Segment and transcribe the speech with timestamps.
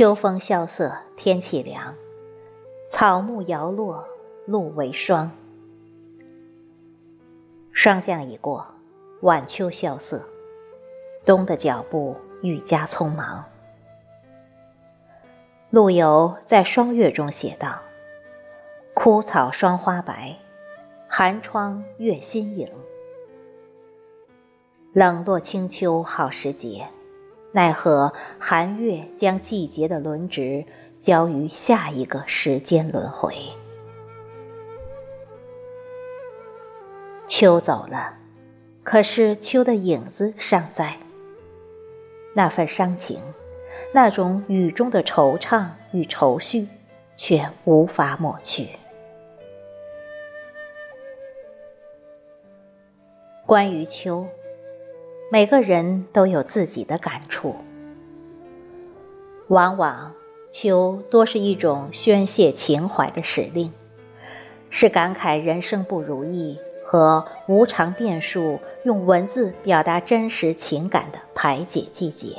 [0.00, 1.94] 秋风萧瑟，天气凉，
[2.88, 4.02] 草木摇落，
[4.46, 5.30] 露为霜。
[7.70, 8.66] 霜降已过，
[9.20, 10.24] 晚秋萧瑟，
[11.26, 13.44] 冬的脚步愈加匆忙。
[15.68, 17.78] 陆游在《霜月》中写道
[18.96, 20.34] ：“枯草霜花白，
[21.08, 22.72] 寒窗月新影。
[24.94, 26.88] 冷落清秋好时节，
[27.52, 30.64] 奈何寒月将季节的轮值
[31.00, 33.34] 交于下一个时间轮回。
[37.26, 38.14] 秋走了，
[38.82, 40.96] 可是秋的影子尚在，
[42.34, 43.20] 那份伤情。”
[43.92, 46.68] 那种雨中的惆怅与愁绪，
[47.16, 48.68] 却无法抹去。
[53.46, 54.26] 关于秋，
[55.32, 57.54] 每个人都有自己的感触。
[59.46, 60.12] 往往，
[60.50, 63.72] 秋多是一种宣泄情怀的时令，
[64.70, 72.36] 是感慨人生不如意和无常变数，用文字表达真实情感的排解季节。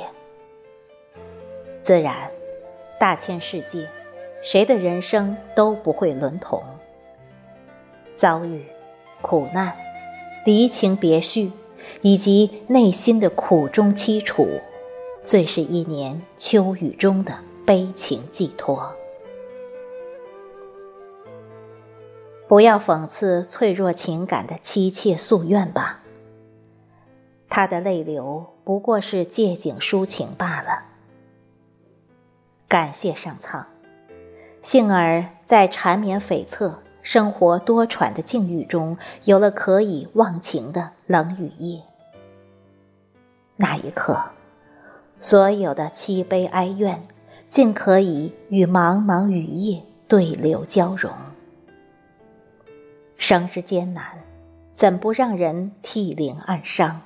[1.80, 2.30] 自然，
[3.00, 3.88] 大千世界，
[4.42, 6.62] 谁的人生都不会轮同。
[8.14, 8.66] 遭遇、
[9.22, 9.74] 苦难、
[10.44, 11.50] 离情别绪，
[12.00, 14.60] 以及内心的苦衷凄楚，
[15.22, 18.94] 最是一年秋雨中的悲情寄托。
[22.48, 26.02] 不要讽刺脆弱情感的凄切夙愿吧，
[27.48, 30.84] 他的泪流不过是借景抒情罢了。
[32.68, 33.66] 感谢上苍，
[34.60, 41.82] 幸而在缠绵悱恻、生活多舛的境遇中，有了可以忘情的冷雨夜。
[43.56, 44.20] 那一刻，
[45.18, 47.02] 所有的凄悲哀怨，
[47.48, 51.12] 尽可以与茫茫雨夜对流交融。
[53.16, 54.04] 生之艰难，
[54.74, 57.02] 怎不让人涕零暗伤？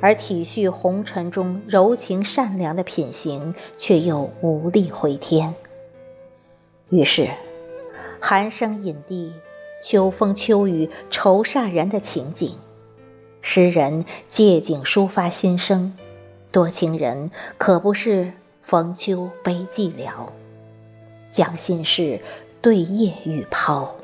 [0.00, 5.54] 而体恤红尘中柔情善良的品行，却又无力回天。
[6.88, 7.28] 于是，
[8.20, 9.32] 寒声隐地，
[9.82, 12.54] 秋风秋雨愁煞人的情景，
[13.40, 15.96] 诗人借景抒发心声，
[16.52, 18.32] 多情人可不是
[18.62, 20.28] 逢秋悲寂寥，
[21.32, 22.20] 将心事
[22.60, 23.96] 对夜雨抛。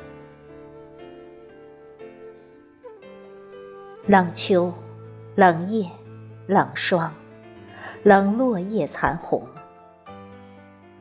[4.07, 4.73] 冷秋。
[5.35, 5.87] 冷夜，
[6.47, 7.13] 冷霜，
[8.03, 9.47] 冷落叶残红，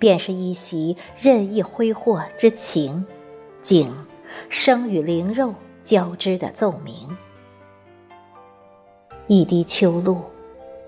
[0.05, 3.07] 便是一袭任意挥霍之情
[3.59, 3.91] 景，
[4.49, 7.17] 生与灵肉交织的奏鸣。
[9.25, 10.21] 一滴秋露，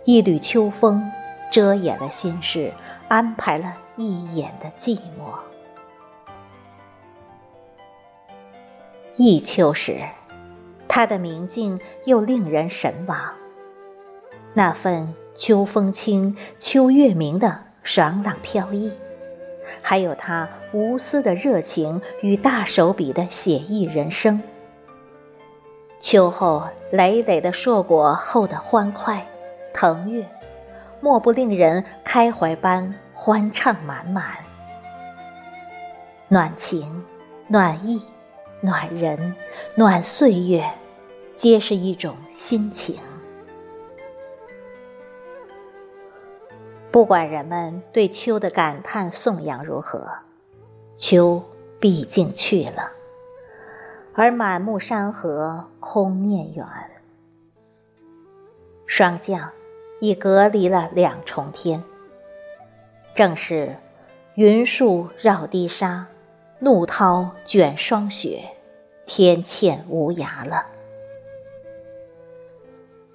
[0.06, 1.04] 一缕秋风，
[1.52, 2.72] 遮掩了心事，
[3.08, 5.34] 安排了一眼的寂寞。
[9.16, 10.00] 忆秋时。
[10.88, 13.20] 他的明镜又令人神往，
[14.54, 18.92] 那份秋风清、秋月明的爽朗飘逸，
[19.82, 24.42] 还有他无私的热情与大手笔的写意人生。
[26.00, 29.26] 秋后累累的硕果后的欢快、
[29.74, 30.26] 腾跃，
[31.02, 34.24] 莫不令人开怀般欢畅满满。
[36.28, 37.04] 暖情，
[37.48, 38.02] 暖意。
[38.60, 39.36] 暖人，
[39.76, 40.68] 暖岁月，
[41.36, 42.96] 皆是一种心情。
[46.92, 50.09] 不管人们对秋的感叹颂扬如何，
[50.98, 51.44] 秋
[51.80, 52.92] 毕竟去了，
[54.14, 56.66] 而满目山河空念远。
[58.86, 59.51] 霜降
[60.00, 61.84] 已隔离了两重天，
[63.13, 63.75] 正是
[64.36, 66.07] 云树绕堤沙。
[66.60, 68.42] 怒涛卷霜雪，
[69.06, 70.66] 天堑无涯了。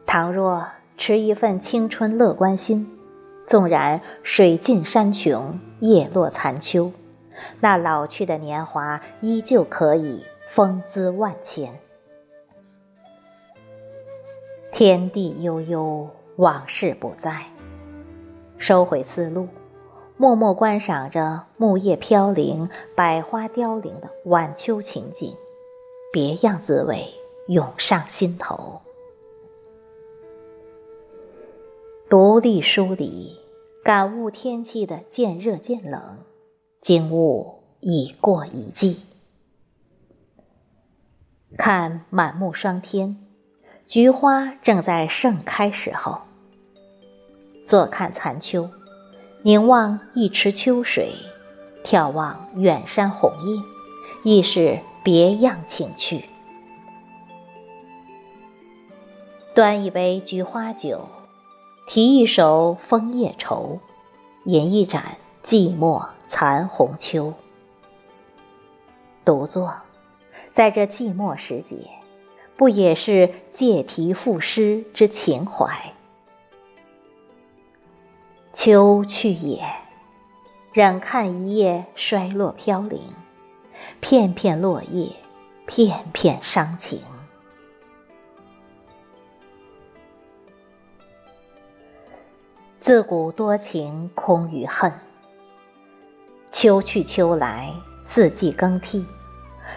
[0.07, 0.65] 倘若
[0.97, 2.89] 持一份青春乐观心，
[3.47, 6.93] 纵然水尽山穷，叶落残秋，
[7.61, 11.79] 那老去的年华依旧可以风姿万千。
[14.71, 17.45] 天地悠悠，往事不再，
[18.57, 19.49] 收回思路。
[20.17, 25.35] 默默观赏着木叶飘零、百花凋零的晚秋情景，
[26.13, 27.13] 别样滋味
[27.49, 28.81] 涌上心头。
[32.13, 33.39] 独立书里，
[33.83, 36.19] 感悟天气的渐热渐冷，
[36.83, 39.05] 惊悟已过一季。
[41.57, 43.17] 看满目霜天，
[43.87, 46.21] 菊花正在盛开时候。
[47.65, 48.69] 坐看残秋。
[49.41, 51.15] 凝望一池秋水，
[51.83, 53.63] 眺望远山红叶，
[54.23, 56.27] 亦是别样情趣。
[59.55, 61.09] 端一杯菊花酒，
[61.87, 63.81] 题一首枫叶愁，
[64.45, 67.35] 饮一盏寂寞残红秋。
[69.25, 69.75] 独坐，
[70.53, 71.77] 在这寂寞时节，
[72.57, 75.93] 不也是借题赋诗之情怀？
[78.55, 79.65] 秋去也，
[80.73, 83.01] 忍看一叶衰落飘零，
[84.01, 85.13] 片片落叶，
[85.67, 87.01] 片片伤情。
[92.83, 94.93] 自古多情空余恨，
[96.51, 99.07] 秋去秋来，四季更替，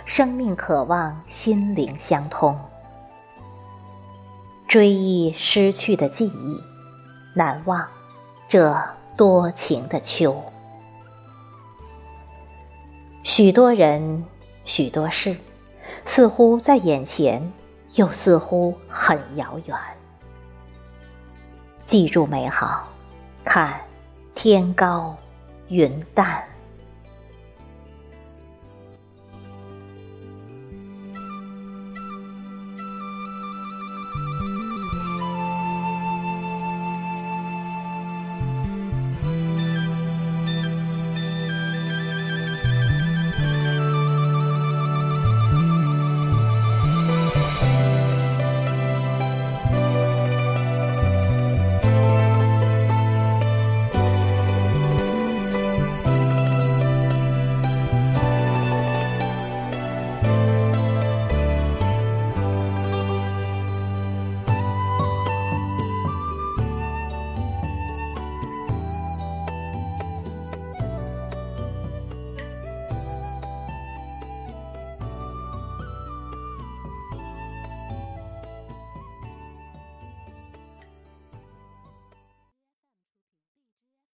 [0.06, 2.60] 生命渴望心灵相通，
[4.68, 6.60] 追忆失去的记忆，
[7.36, 7.88] 难忘。
[8.50, 8.76] 这
[9.16, 10.44] 多情的秋，
[13.22, 14.26] 许多人，
[14.64, 15.38] 许多事，
[16.08, 17.54] 似乎在眼前，
[17.94, 19.78] 又似乎很遥远。
[21.86, 22.88] 记住美好，
[23.46, 23.80] 看
[24.34, 25.16] 天高
[25.70, 26.55] 云淡。